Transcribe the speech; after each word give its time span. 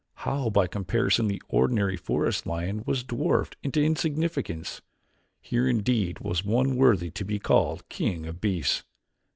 How 0.15 0.49
by 0.49 0.65
comparison 0.65 1.27
the 1.27 1.43
ordinary 1.47 1.95
forest 1.95 2.47
lion 2.47 2.81
was 2.87 3.03
dwarfed 3.03 3.55
into 3.61 3.83
insignificance! 3.83 4.81
Here 5.39 5.67
indeed 5.67 6.17
was 6.21 6.43
one 6.43 6.75
worthy 6.75 7.11
to 7.11 7.23
be 7.23 7.37
called 7.37 7.87
king 7.87 8.25
of 8.25 8.41
beasts. 8.41 8.83